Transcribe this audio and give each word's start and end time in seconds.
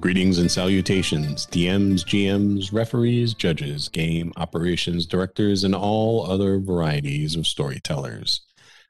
Greetings 0.00 0.38
and 0.38 0.50
salutations, 0.50 1.46
DMs, 1.48 2.06
GMs, 2.06 2.72
referees, 2.72 3.34
judges, 3.34 3.90
game 3.90 4.32
operations 4.38 5.04
directors, 5.04 5.62
and 5.62 5.74
all 5.74 6.26
other 6.26 6.58
varieties 6.58 7.36
of 7.36 7.46
storytellers. 7.46 8.40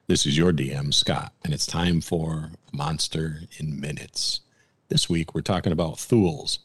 This 0.06 0.24
is 0.24 0.38
your 0.38 0.52
DM, 0.52 0.94
Scott, 0.94 1.32
and 1.42 1.52
it's 1.52 1.66
time 1.66 2.00
for 2.00 2.50
Monster 2.72 3.40
in 3.58 3.80
Minutes. 3.80 4.42
This 4.88 5.10
week 5.10 5.34
we're 5.34 5.40
talking 5.40 5.72
about 5.72 5.98
Thouls. 5.98 6.60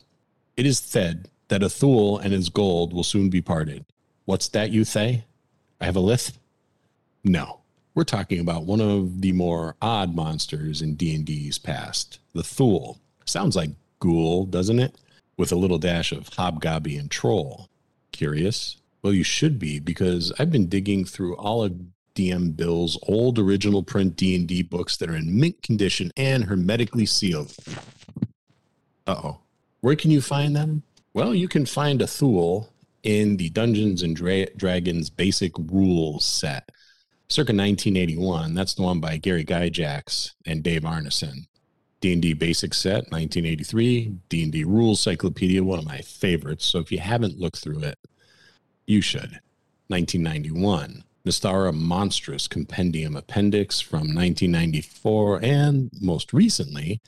It 0.56 0.68
is 0.68 0.78
said 0.78 1.28
that 1.48 1.64
a 1.64 1.70
Thoul 1.70 2.20
and 2.20 2.32
his 2.32 2.50
gold 2.50 2.94
will 2.94 3.04
soon 3.04 3.32
be 3.32 3.42
parted. 3.42 3.84
What's 4.26 4.48
that, 4.50 4.70
you 4.70 4.84
say? 4.84 5.26
I 5.82 5.86
have 5.86 5.96
a 5.96 6.00
lisp? 6.00 6.38
No. 7.24 7.62
We're 7.96 8.04
talking 8.04 8.42
about 8.42 8.66
one 8.66 8.82
of 8.82 9.22
the 9.22 9.32
more 9.32 9.76
odd 9.82 10.14
monsters 10.14 10.84
in 10.84 10.94
D&D's 10.94 11.58
past, 11.58 12.20
the 12.34 12.44
Thoul. 12.44 13.00
Sounds 13.26 13.56
like 13.56 13.72
ghoul, 14.00 14.46
doesn't 14.46 14.80
it? 14.80 14.96
With 15.38 15.52
a 15.52 15.56
little 15.56 15.78
dash 15.78 16.12
of 16.12 16.30
hobgoblin 16.30 17.00
and 17.00 17.12
troll. 17.12 17.70
Curious? 18.12 18.78
Well, 19.02 19.14
you 19.14 19.24
should 19.24 19.60
be 19.60 19.80
because 19.80 20.32
I've 20.40 20.52
been 20.52 20.68
digging 20.68 21.06
through 21.06 21.36
all 21.36 21.64
of 21.64 21.80
DM 22.16 22.56
Bill's 22.56 22.98
old 23.04 23.38
original 23.38 23.84
print 23.84 24.16
D&D 24.16 24.64
books 24.64 24.98
that 24.98 25.10
are 25.10 25.16
in 25.16 25.40
mint 25.40 25.62
condition 25.62 26.12
and 26.16 26.46
hermetically 26.46 27.06
sealed. 27.06 27.54
Uh-oh. 29.06 29.40
Where 29.82 29.96
can 29.96 30.10
you 30.12 30.22
find 30.22 30.56
them? 30.56 30.84
Well, 31.14 31.36
you 31.36 31.48
can 31.48 31.66
find 31.66 32.02
a 32.02 32.08
Thoul 32.08 32.70
in 33.04 33.38
the 33.38 33.50
Dungeons 33.50 34.02
and 34.02 34.16
Dra- 34.16 34.50
Dragons 34.56 35.10
Basic 35.10 35.52
Rules 35.58 36.26
set, 36.26 36.72
circa 37.30 37.52
1981. 37.54 38.54
That's 38.54 38.74
the 38.74 38.82
one 38.82 39.00
by 39.00 39.18
Gary 39.18 39.46
Gygax 39.46 40.32
and 40.48 40.64
Dave 40.64 40.82
Arneson. 40.82 41.48
D&D 42.02 42.34
Basic 42.34 42.74
Set, 42.74 43.10
1983. 43.12 44.14
D&D 44.30 44.64
Rules 44.64 45.00
Cyclopedia, 45.00 45.64
one 45.64 45.80
of 45.80 45.86
my 45.86 46.00
favorites. 46.00 46.66
So 46.66 46.80
if 46.80 46.92
you 46.92 47.00
haven't 47.00 47.40
looked 47.40 47.58
through 47.58 47.80
it, 47.80 47.98
you 48.86 49.02
should. 49.02 49.40
1991. 49.88 51.04
Mystara 51.26 51.74
Monstrous 51.74 52.48
Compendium 52.48 53.16
Appendix 53.16 53.82
from 53.82 54.14
1994, 54.14 55.40
and 55.44 55.90
most 56.00 56.34
recently, 56.34 57.02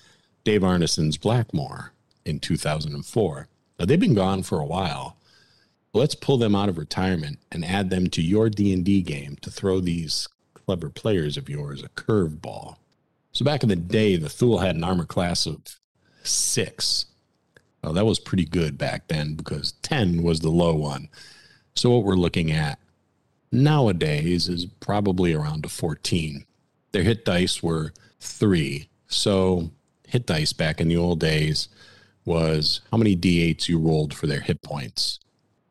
Dave 0.44 0.62
Arneson's 0.62 1.20
Blackmoor 1.20 1.92
in 2.26 2.40
2004. 2.40 3.48
Now 3.78 3.86
they've 3.86 4.00
been 4.00 4.16
gone 4.16 4.42
for 4.42 4.60
a 4.60 4.66
while. 4.66 5.18
Let's 5.94 6.16
pull 6.16 6.38
them 6.38 6.56
out 6.56 6.68
of 6.68 6.80
retirement 6.80 7.40
and 7.52 7.64
add 7.64 7.92
them 7.92 8.08
to 8.12 8.22
your 8.24 8.50
D&D 8.50 9.04
game 9.04 9.38
to 9.42 9.52
throw 9.52 9.80
these 9.80 10.28
clever 10.56 10.90
players 10.90 11.38
of 11.38 11.48
yours 11.48 11.84
a 11.84 11.90
curveball. 11.90 12.78
So 13.38 13.46
back 13.46 13.62
in 13.62 13.70
the 13.70 13.76
day, 13.76 14.16
the 14.16 14.30
Thoul 14.30 14.58
had 14.58 14.76
an 14.76 14.84
armor 14.84 15.06
class 15.06 15.46
of 15.46 15.60
six. 16.24 17.06
Well, 17.84 17.94
that 17.94 18.04
was 18.04 18.18
pretty 18.18 18.46
good 18.46 18.80
back 18.80 19.10
then 19.10 19.36
because 19.36 19.74
10 19.84 20.24
was 20.24 20.40
the 20.40 20.50
low 20.50 20.74
one. 20.74 21.08
So 21.76 21.92
what 21.92 22.04
we're 22.04 22.16
looking 22.16 22.52
at 22.52 22.80
nowadays 23.52 24.50
is 24.50 24.66
probably 24.66 25.36
around 25.36 25.66
a 25.66 25.70
14. 25.70 26.46
Their 26.94 27.04
hit 27.04 27.26
dice 27.26 27.62
were 27.62 27.94
three. 28.20 28.90
So 29.06 29.70
hit 30.08 30.26
dice 30.26 30.52
back 30.52 30.82
in 30.82 30.88
the 30.88 30.98
old 30.98 31.20
days 31.20 31.68
was 32.26 32.82
how 32.90 32.98
many 32.98 33.16
d8s 33.16 33.70
you 33.70 33.78
rolled 33.78 34.16
for 34.16 34.26
their 34.26 34.42
hit 34.42 34.64
points. 34.64 35.20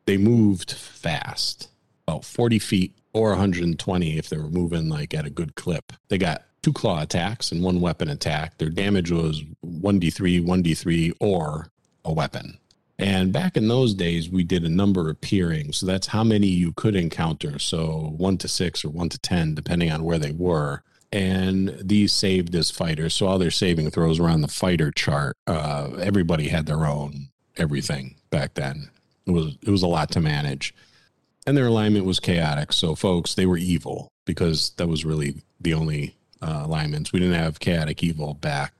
They 0.05 0.15
moved 0.15 0.71
fast, 0.71 1.67
about 2.07 2.23
40 2.23 2.59
feet 2.59 2.97
or 3.11 3.31
120 3.31 4.17
if 4.17 4.29
they 4.29 4.37
were 4.37 4.49
moving 4.49 4.87
like 4.87 5.13
at 5.13 5.25
a 5.25 5.29
good 5.29 5.55
clip. 5.55 5.91
They 6.07 6.17
got 6.17 6.46
two 6.67 6.73
claw 6.73 7.01
attacks 7.01 7.53
and 7.53 7.63
one 7.63 7.79
weapon 7.79 8.09
attack. 8.09 8.57
Their 8.57 8.69
damage 8.69 9.09
was 9.09 9.41
1d3, 9.65 10.45
1d3, 10.45 11.13
or 11.21 11.69
a 12.03 12.11
weapon. 12.11 12.57
And 12.99 13.31
back 13.31 13.55
in 13.55 13.69
those 13.69 13.93
days, 13.93 14.29
we 14.29 14.43
did 14.43 14.65
a 14.65 14.69
number 14.69 15.09
appearing. 15.09 15.71
So 15.71 15.85
that's 15.85 16.07
how 16.07 16.25
many 16.25 16.47
you 16.47 16.73
could 16.73 16.95
encounter. 16.95 17.57
So 17.57 18.13
one 18.17 18.37
to 18.39 18.49
six 18.49 18.83
or 18.83 18.89
one 18.89 19.07
to 19.09 19.17
10, 19.17 19.55
depending 19.55 19.91
on 19.91 20.03
where 20.03 20.19
they 20.19 20.31
were. 20.31 20.83
And 21.13 21.77
these 21.81 22.11
saved 22.11 22.53
as 22.53 22.69
fighters. 22.69 23.13
So 23.13 23.27
all 23.27 23.37
their 23.39 23.49
saving 23.49 23.89
throws 23.91 24.19
were 24.19 24.29
on 24.29 24.41
the 24.41 24.49
fighter 24.49 24.91
chart. 24.91 25.37
Uh, 25.47 25.91
everybody 26.01 26.49
had 26.49 26.65
their 26.65 26.85
own 26.85 27.29
everything 27.55 28.15
back 28.29 28.55
then. 28.55 28.89
It 29.25 29.31
was 29.31 29.55
it 29.61 29.69
was 29.69 29.83
a 29.83 29.87
lot 29.87 30.11
to 30.11 30.19
manage. 30.19 30.75
And 31.45 31.55
their 31.55 31.67
alignment 31.67 32.05
was 32.05 32.19
chaotic. 32.19 32.73
So 32.73 32.93
folks, 32.93 33.35
they 33.35 33.45
were 33.45 33.57
evil 33.57 34.09
because 34.25 34.71
that 34.71 34.87
was 34.87 35.05
really 35.05 35.35
the 35.61 35.73
only 35.73 36.17
uh, 36.41 36.61
alignments. 36.65 37.11
We 37.11 37.19
didn't 37.19 37.35
have 37.35 37.59
chaotic 37.59 38.03
evil 38.03 38.33
back 38.33 38.73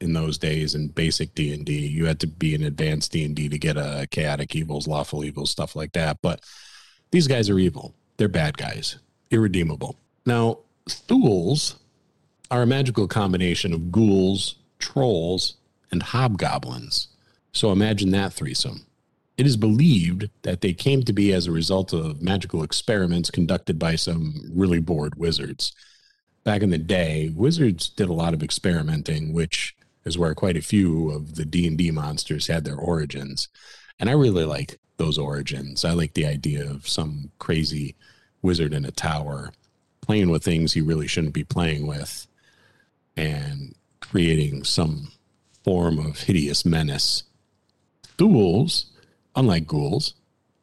in 0.00 0.12
those 0.12 0.38
days 0.38 0.74
in 0.74 0.88
basic 0.88 1.34
D 1.34 1.54
and 1.54 1.64
D. 1.64 1.86
You 1.86 2.06
had 2.06 2.20
to 2.20 2.26
be 2.26 2.54
in 2.54 2.62
advanced 2.64 3.12
D 3.12 3.24
and 3.24 3.34
D 3.34 3.48
to 3.48 3.58
get 3.58 3.76
a 3.76 4.06
chaotic 4.10 4.54
evils, 4.54 4.86
lawful 4.86 5.24
evils, 5.24 5.50
stuff 5.50 5.76
like 5.76 5.92
that. 5.92 6.18
But 6.22 6.40
these 7.10 7.26
guys 7.26 7.48
are 7.48 7.58
evil. 7.58 7.94
They're 8.16 8.28
bad 8.28 8.56
guys, 8.56 8.98
irredeemable. 9.30 9.96
Now, 10.26 10.58
Thouls 10.88 11.76
are 12.50 12.62
a 12.62 12.66
magical 12.66 13.08
combination 13.08 13.72
of 13.72 13.90
ghouls, 13.90 14.56
trolls, 14.78 15.54
and 15.90 16.02
hobgoblins. 16.02 17.08
So 17.52 17.72
imagine 17.72 18.10
that 18.10 18.32
threesome. 18.32 18.84
It 19.36 19.46
is 19.46 19.56
believed 19.56 20.28
that 20.42 20.60
they 20.60 20.72
came 20.72 21.02
to 21.04 21.12
be 21.12 21.32
as 21.32 21.46
a 21.46 21.52
result 21.52 21.92
of 21.92 22.22
magical 22.22 22.62
experiments 22.62 23.30
conducted 23.30 23.78
by 23.78 23.96
some 23.96 24.50
really 24.52 24.78
bored 24.78 25.16
wizards. 25.16 25.72
Back 26.44 26.62
in 26.62 26.70
the 26.70 26.78
day, 26.78 27.30
wizards 27.34 27.88
did 27.88 28.08
a 28.08 28.12
lot 28.12 28.34
of 28.34 28.42
experimenting, 28.42 29.32
which 29.32 29.74
is 30.04 30.18
where 30.18 30.34
quite 30.34 30.56
a 30.56 30.62
few 30.62 31.10
of 31.10 31.36
the 31.36 31.46
D&D 31.46 31.90
monsters 31.90 32.46
had 32.46 32.64
their 32.64 32.76
origins. 32.76 33.48
And 33.98 34.10
I 34.10 34.12
really 34.12 34.44
like 34.44 34.78
those 34.98 35.18
origins. 35.18 35.84
I 35.84 35.92
like 35.92 36.12
the 36.12 36.26
idea 36.26 36.70
of 36.70 36.86
some 36.86 37.30
crazy 37.38 37.94
wizard 38.42 38.74
in 38.74 38.84
a 38.84 38.90
tower 38.90 39.52
playing 40.02 40.28
with 40.28 40.44
things 40.44 40.74
he 40.74 40.82
really 40.82 41.06
shouldn't 41.06 41.32
be 41.32 41.44
playing 41.44 41.86
with 41.86 42.26
and 43.16 43.74
creating 44.00 44.64
some 44.64 45.08
form 45.64 45.98
of 45.98 46.20
hideous 46.20 46.66
menace. 46.66 47.22
Thouls, 48.18 48.86
unlike 49.34 49.66
ghouls, 49.66 50.14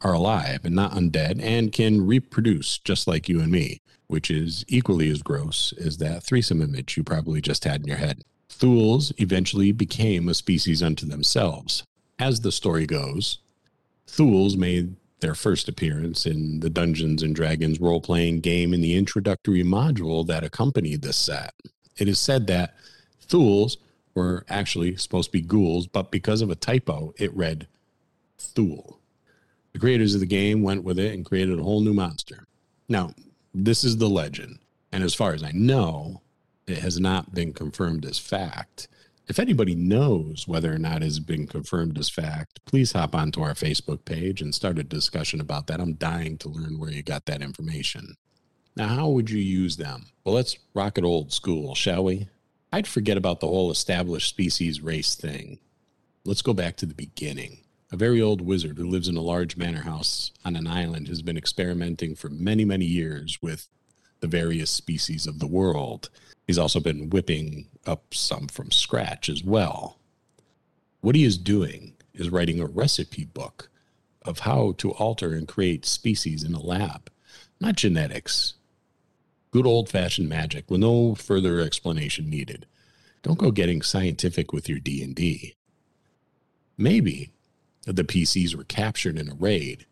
are 0.02 0.14
alive 0.14 0.64
and 0.64 0.76
not 0.76 0.94
undead 0.94 1.42
and 1.42 1.72
can 1.72 2.06
reproduce 2.06 2.78
just 2.78 3.08
like 3.08 3.28
you 3.28 3.40
and 3.40 3.52
me, 3.52 3.82
which 4.12 4.30
is 4.30 4.66
equally 4.68 5.10
as 5.10 5.24
gross 5.24 5.74
as 5.80 5.98
that 5.98 6.22
threesome 6.22 6.62
image 6.62 6.98
you 6.98 7.04
probably 7.04 7.40
just 7.40 7.64
had 7.64 7.82
in 7.82 7.88
your 7.88 7.98
head. 7.98 8.22
Thouls 8.50 9.14
eventually 9.18 9.72
became 9.72 10.28
a 10.28 10.34
species 10.34 10.84
unto 10.84 11.06
themselves. 11.06 11.84
As 12.20 12.42
the 12.42 12.52
story 12.52 12.86
goes, 12.86 13.40
Thouls 14.06 14.58
made 14.58 14.98
their 15.22 15.34
first 15.34 15.70
appearance 15.70 16.26
in 16.26 16.60
the 16.60 16.70
Dungeons 16.70 17.24
and 17.24 17.34
Dragons 17.34 17.80
role 17.80 18.02
playing 18.02 18.42
game 18.42 18.74
in 18.74 18.82
the 18.82 18.96
introductory 18.96 19.64
module 19.64 20.28
that 20.28 20.44
accompanied 20.44 21.02
this 21.02 21.18
set. 21.18 21.54
It 21.98 22.10
is 22.10 22.20
said 22.20 22.48
that 22.48 22.76
Thouls 23.26 23.78
were 24.14 24.46
actually 24.50 24.98
supposed 24.98 25.30
to 25.30 25.38
be 25.38 25.42
ghouls, 25.42 25.88
but 25.88 26.12
because 26.12 26.42
of 26.42 26.50
a 26.50 26.56
typo, 26.56 27.14
it 27.18 27.34
read 27.34 27.68
Thoul. 28.38 29.00
The 29.72 29.80
creators 29.80 30.14
of 30.14 30.20
the 30.20 30.26
game 30.26 30.64
went 30.64 30.84
with 30.84 31.00
it 31.00 31.14
and 31.14 31.26
created 31.26 31.58
a 31.58 31.64
whole 31.64 31.80
new 31.80 31.94
monster. 31.94 32.46
Now, 32.90 33.14
this 33.54 33.84
is 33.84 33.98
the 33.98 34.10
legend. 34.10 34.60
And 34.92 35.04
as 35.04 35.14
far 35.14 35.34
as 35.34 35.44
I 35.44 35.52
know, 35.52 36.22
it 36.68 36.80
has 36.80 37.00
not 37.00 37.34
been 37.34 37.54
confirmed 37.54 38.06
as 38.06 38.20
fact. 38.20 38.88
If 39.28 39.40
anybody 39.40 39.76
knows 39.76 40.48
whether 40.48 40.74
or 40.74 40.78
not 40.78 40.98
it 40.98 41.04
has 41.04 41.20
been 41.20 41.48
confirmed 41.48 41.98
as 41.98 42.10
fact, 42.10 42.60
please 42.66 42.92
hop 42.92 43.16
onto 43.16 43.42
our 43.42 43.54
Facebook 43.54 44.04
page 44.04 44.42
and 44.42 44.54
start 44.54 44.80
a 44.80 44.84
discussion 44.84 45.40
about 45.40 45.68
that. 45.68 45.80
I'm 45.80 45.94
dying 45.94 46.38
to 46.40 46.50
learn 46.50 46.80
where 46.80 46.92
you 46.92 47.04
got 47.04 47.26
that 47.28 47.42
information. 47.42 48.18
Now, 48.76 48.88
how 48.88 49.10
would 49.10 49.30
you 49.30 49.40
use 49.40 49.78
them? 49.78 50.08
Well, 50.24 50.36
let's 50.36 50.58
rock 50.74 50.98
it 50.98 51.04
old 51.04 51.32
school, 51.32 51.76
shall 51.76 52.04
we? 52.04 52.28
I'd 52.74 52.88
forget 52.88 53.18
about 53.18 53.40
the 53.40 53.48
whole 53.48 53.72
established 53.72 54.30
species 54.30 54.82
race 54.82 55.16
thing. 55.16 55.60
Let's 56.24 56.42
go 56.42 56.54
back 56.54 56.78
to 56.78 56.86
the 56.86 56.94
beginning. 56.94 57.60
A 57.94 57.98
very 57.98 58.22
old 58.22 58.40
wizard 58.40 58.78
who 58.78 58.88
lives 58.88 59.10
in 59.10 59.18
a 59.18 59.22
large 59.22 59.58
manor 59.58 59.82
house 59.82 60.32
on 60.46 60.56
an 60.56 60.66
island 60.66 61.10
has 61.10 61.22
been 61.22 61.36
experimenting 61.36 62.16
for 62.16 62.30
many, 62.30 62.64
many 62.64 62.86
years 62.86 63.42
with 63.42 63.68
the 64.22 64.28
various 64.28 64.70
species 64.70 65.28
of 65.28 65.40
the 65.40 65.48
world. 65.48 66.10
He's 66.48 66.58
also 66.58 66.80
been 66.80 67.10
whipping 67.10 67.68
up 67.86 68.14
some 68.14 68.48
from 68.48 68.72
scratch 68.72 69.28
as 69.28 69.44
well. 69.44 69.98
What 71.02 71.16
he 71.16 71.26
is 71.26 71.38
doing 71.38 71.96
is 72.14 72.30
writing 72.30 72.62
a 72.62 72.66
recipe 72.66 73.26
book 73.26 73.70
of 74.22 74.40
how 74.40 74.74
to 74.78 74.92
alter 74.92 75.34
and 75.34 75.48
create 75.48 75.86
species 75.86 76.44
in 76.46 76.54
a 76.54 76.62
lab, 76.62 77.12
not 77.60 77.76
genetics. 77.76 78.54
Good 79.50 79.66
old 79.66 79.90
fashioned 79.90 80.30
magic 80.30 80.72
with 80.72 80.80
no 80.80 81.16
further 81.16 81.60
explanation 81.60 82.30
needed. 82.30 82.68
Don't 83.22 83.40
go 83.40 83.52
getting 83.52 83.82
scientific 83.82 84.54
with 84.54 84.70
your 84.70 84.80
D&D. 84.80 85.56
Maybe 86.78 87.32
the 87.86 88.04
PCs 88.04 88.56
were 88.56 88.64
captured 88.64 89.18
in 89.18 89.30
a 89.30 89.36
raid. 89.36 89.86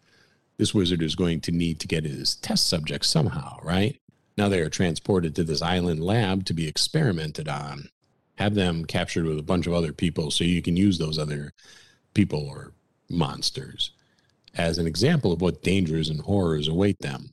This 0.57 0.73
wizard 0.73 1.01
is 1.01 1.15
going 1.15 1.41
to 1.41 1.51
need 1.51 1.79
to 1.79 1.87
get 1.87 2.03
his 2.03 2.35
test 2.35 2.67
subjects 2.67 3.09
somehow, 3.09 3.57
right? 3.63 3.99
Now 4.37 4.49
they 4.49 4.59
are 4.61 4.69
transported 4.69 5.35
to 5.35 5.43
this 5.43 5.61
island 5.61 6.03
lab 6.03 6.45
to 6.45 6.53
be 6.53 6.67
experimented 6.67 7.47
on. 7.47 7.89
have 8.35 8.55
them 8.55 8.85
captured 8.85 9.25
with 9.25 9.37
a 9.37 9.43
bunch 9.43 9.67
of 9.67 9.73
other 9.73 9.91
people 9.91 10.31
so 10.31 10.45
you 10.45 10.61
can 10.61 10.77
use 10.77 10.97
those 10.97 11.19
other 11.19 11.51
people 12.13 12.47
or 12.47 12.71
monsters 13.09 13.91
as 14.55 14.77
an 14.77 14.87
example 14.87 15.31
of 15.31 15.41
what 15.41 15.63
dangers 15.63 16.09
and 16.09 16.21
horrors 16.21 16.67
await 16.67 16.99
them. 16.99 17.31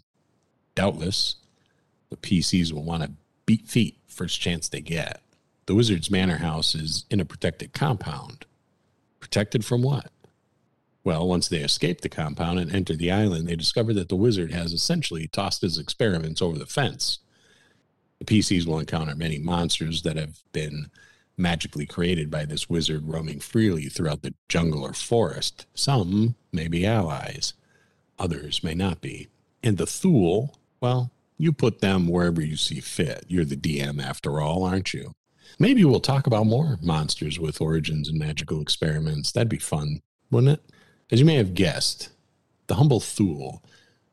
Doubtless, 0.75 1.37
the 2.11 2.17
PCs 2.17 2.73
will 2.73 2.82
want 2.82 3.03
to 3.03 3.12
beat 3.47 3.67
feet 3.69 3.99
first 4.06 4.41
chance 4.41 4.69
they 4.69 4.81
get. 4.81 5.23
The 5.67 5.75
Wizard's 5.75 6.11
Manor 6.11 6.38
House 6.38 6.75
is 6.75 7.05
in 7.11 7.20
a 7.20 7.25
protected 7.25 7.73
compound. 7.73 8.47
Protected 9.20 9.64
from 9.64 9.82
what? 9.82 10.11
Well, 11.06 11.29
once 11.29 11.47
they 11.47 11.58
escape 11.58 12.00
the 12.00 12.08
compound 12.08 12.58
and 12.58 12.75
enter 12.75 12.97
the 12.97 13.12
island, 13.12 13.47
they 13.47 13.55
discover 13.55 13.94
that 13.94 14.08
the 14.08 14.17
wizard 14.17 14.50
has 14.50 14.73
essentially 14.73 15.29
tossed 15.29 15.62
his 15.62 15.79
experiments 15.79 16.43
over 16.43 16.58
the 16.58 16.67
fence. 16.67 17.20
The 18.19 18.25
PCs 18.25 18.67
will 18.67 18.81
encounter 18.81 19.14
many 19.14 19.38
monsters 19.38 20.03
that 20.03 20.17
have 20.17 20.41
been 20.50 20.91
magically 21.37 21.87
created 21.87 22.29
by 22.29 22.44
this 22.44 22.69
wizard 22.69 23.06
roaming 23.06 23.38
freely 23.38 23.85
throughout 23.85 24.23
the 24.23 24.35
jungle 24.49 24.82
or 24.82 24.94
forest. 24.94 25.67
Some 25.75 26.35
may 26.50 26.67
be 26.67 26.85
allies, 26.85 27.55
others 28.19 28.64
may 28.64 28.75
not 28.75 29.00
be. 29.00 29.29
And 29.62 29.79
the 29.79 29.87
Thoul, 29.87 30.58
well, 30.81 31.12
you 31.38 31.53
put 31.53 31.79
them 31.79 32.08
wherever 32.08 32.43
you 32.43 32.56
see 32.56 32.81
fit. 32.81 33.25
You're 33.29 33.44
the 33.44 33.56
DM 33.56 34.03
after 34.03 34.41
all, 34.41 34.64
aren't 34.64 34.93
you? 34.93 35.12
Maybe 35.61 35.85
we'll 35.85 36.00
talk 36.00 36.26
about 36.26 36.49
more 36.49 36.81
monsters 36.82 37.38
with 37.38 37.61
origins 37.61 38.08
and 38.08 38.19
magical 38.19 38.61
experiments. 38.61 39.31
That'd 39.31 39.49
be 39.49 39.58
fun, 39.58 40.00
wouldn't 40.32 40.58
it? 40.58 40.75
As 41.11 41.20
you 41.20 41.25
may 41.25 41.37
have 41.37 41.55
guessed, 41.55 42.08
the 42.67 42.75
humble 42.75 42.99
Thoul 42.99 43.62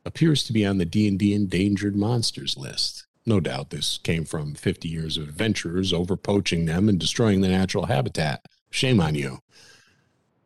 appears 0.05 0.43
to 0.43 0.53
be 0.53 0.63
on 0.63 0.77
the 0.77 0.85
D&D 0.85 1.33
endangered 1.33 1.95
monsters 1.95 2.55
list. 2.55 3.07
No 3.25 3.39
doubt 3.39 3.71
this 3.71 3.97
came 3.97 4.25
from 4.25 4.53
50 4.53 4.87
years 4.87 5.17
of 5.17 5.27
adventurers 5.27 5.91
over 5.91 6.15
poaching 6.15 6.65
them 6.65 6.87
and 6.87 6.99
destroying 6.99 7.41
the 7.41 7.47
natural 7.47 7.87
habitat. 7.87 8.45
Shame 8.69 8.99
on 8.99 9.15
you. 9.15 9.39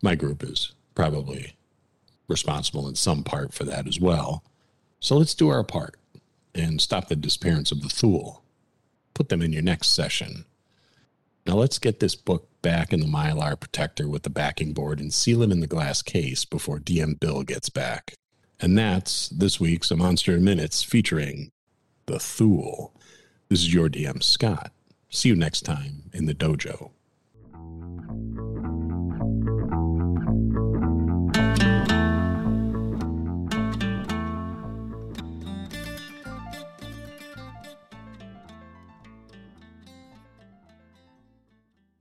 My 0.01 0.15
group 0.15 0.41
is 0.41 0.71
probably 0.95 1.57
responsible 2.29 2.87
in 2.87 2.95
some 2.95 3.23
part 3.23 3.53
for 3.53 3.65
that 3.65 3.85
as 3.85 3.99
well. 3.99 4.43
So 5.01 5.17
let's 5.17 5.35
do 5.35 5.49
our 5.49 5.63
part 5.63 5.95
and 6.55 6.79
stop 6.79 7.09
the 7.09 7.15
disappearance 7.17 7.73
of 7.73 7.81
the 7.81 7.89
Thoul. 7.89 8.41
Put 9.13 9.27
them 9.27 9.41
in 9.41 9.51
your 9.51 9.63
next 9.63 9.89
session. 9.89 10.45
Now 11.47 11.55
let's 11.55 11.79
get 11.79 12.01
this 12.01 12.13
book 12.13 12.49
back 12.61 12.91
in 12.91 12.99
the 12.99 13.05
mylar 13.05 13.57
protector 13.57 14.09
with 14.09 14.23
the 14.23 14.29
backing 14.29 14.73
board 14.73 14.99
and 14.99 15.13
seal 15.13 15.41
it 15.41 15.51
in 15.51 15.61
the 15.61 15.67
glass 15.67 16.01
case 16.01 16.43
before 16.43 16.77
DM 16.77 17.17
Bill 17.17 17.43
gets 17.43 17.69
back. 17.69 18.15
And 18.59 18.77
that's 18.77 19.29
this 19.29 19.57
week's 19.57 19.89
A 19.89 19.95
Monster 19.95 20.35
in 20.35 20.43
Minutes 20.43 20.83
featuring 20.83 21.51
The 22.05 22.19
Thoul. 22.19 22.91
This 23.47 23.59
is 23.59 23.73
your 23.73 23.87
DM, 23.87 24.21
Scott. 24.21 24.73
See 25.09 25.29
you 25.29 25.37
next 25.37 25.61
time 25.61 26.09
in 26.11 26.25
the 26.25 26.35
dojo. 26.35 26.91